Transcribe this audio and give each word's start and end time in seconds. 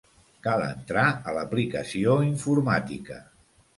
Cal 0.45 0.63
entrar 0.67 1.03
a 1.31 1.35
l'aplicació 1.39 2.17
informàtica. 2.31 3.21